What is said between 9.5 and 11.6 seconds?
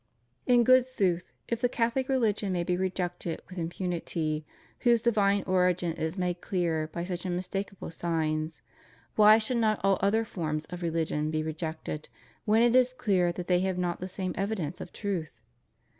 not all other forms of religion be